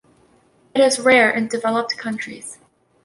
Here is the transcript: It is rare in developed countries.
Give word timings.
It 0.73 0.81
is 0.81 0.99
rare 0.99 1.29
in 1.29 1.47
developed 1.47 1.95
countries. 1.95 2.57